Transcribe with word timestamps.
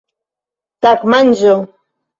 tagmanĝo 0.85 1.57